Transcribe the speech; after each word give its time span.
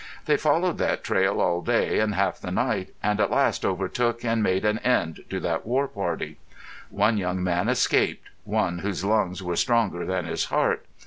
They 0.25 0.35
followed 0.35 0.79
that 0.79 1.03
trail 1.03 1.39
all 1.39 1.61
day 1.61 1.99
and 1.99 2.15
half 2.15 2.39
the 2.39 2.49
night, 2.49 2.89
and 3.03 3.19
at 3.19 3.29
last 3.29 3.63
overtook 3.63 4.25
and 4.25 4.41
made 4.41 4.65
an 4.65 4.79
end 4.79 5.23
to 5.29 5.39
that 5.41 5.63
war 5.63 5.87
party. 5.87 6.37
One 6.89 7.19
young 7.19 7.43
man 7.43 7.69
escaped, 7.69 8.27
one 8.43 8.79
whose 8.79 9.05
lungs 9.05 9.43
were 9.43 9.55
stronger 9.55 10.03
than 10.07 10.25
his 10.25 10.45
heart. 10.45 10.87